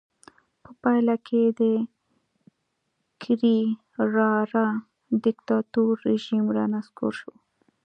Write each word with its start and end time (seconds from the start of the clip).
په 0.63 0.71
پایله 0.81 1.15
کې 1.27 1.41
د 1.59 1.61
کرېرارا 3.21 4.67
دیکتاتور 5.23 5.91
رژیم 6.07 6.45
رانسکور 6.57 7.13
شو. 7.21 7.33